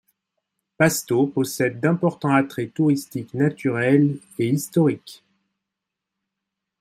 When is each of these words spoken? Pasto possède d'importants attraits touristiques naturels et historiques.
Pasto 0.79 1.27
possède 1.27 1.79
d'importants 1.79 2.33
attraits 2.33 2.73
touristiques 2.73 3.35
naturels 3.35 4.17
et 4.39 4.47
historiques. 4.49 5.23